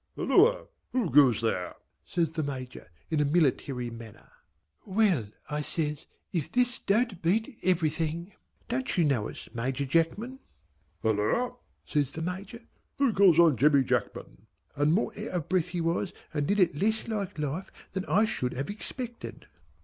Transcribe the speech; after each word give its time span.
"Halloa! 0.15 0.65
who 0.93 1.11
goes 1.11 1.41
there?" 1.41 1.75
says 2.03 2.31
the 2.31 2.41
Major 2.41 2.89
in 3.11 3.19
a 3.19 3.23
military 3.25 3.91
manner. 3.91 4.31
"Well!" 4.83 5.27
I 5.47 5.61
says, 5.61 6.07
"if 6.33 6.51
this 6.51 6.79
don't 6.79 7.21
beat 7.21 7.55
everything! 7.61 8.33
Don't 8.67 8.97
you 8.97 9.03
know 9.03 9.29
us 9.29 9.47
Major 9.53 9.85
Jackman?" 9.85 10.39
"Halloa!" 11.03 11.57
says 11.85 12.09
the 12.09 12.23
Major. 12.23 12.61
"Who 12.97 13.13
calls 13.13 13.37
on 13.37 13.57
Jemmy 13.57 13.83
Jackman?" 13.83 14.47
(and 14.75 14.91
more 14.91 15.11
out 15.19 15.27
of 15.35 15.49
breath 15.49 15.67
he 15.67 15.81
was, 15.81 16.13
and 16.33 16.47
did 16.47 16.59
it 16.59 16.73
less 16.75 17.07
like 17.07 17.37
life 17.37 17.69
than 17.93 18.03
I 18.05 18.25
should 18.25 18.53
have 18.53 18.71
expected.) 18.71 19.45